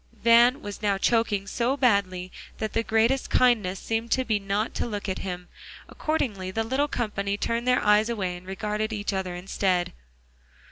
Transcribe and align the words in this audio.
Van 0.23 0.63
was 0.63 0.81
now 0.81 0.97
choking 0.97 1.45
so 1.45 1.77
badly 1.77 2.31
that 2.57 2.73
the 2.73 2.81
greatest 2.81 3.29
kindness 3.29 3.79
seemed 3.79 4.09
to 4.09 4.25
be 4.25 4.39
not 4.39 4.73
to 4.73 4.87
look 4.87 5.07
at 5.07 5.19
him. 5.19 5.47
Accordingly 5.87 6.49
the 6.49 6.63
little 6.63 6.87
company 6.87 7.37
turned 7.37 7.67
their 7.67 7.83
eyes 7.85 8.09
away, 8.09 8.35
and 8.35 8.47
regarded 8.47 8.91
each 8.91 9.13
other 9.13 9.35
instead. 9.35 9.93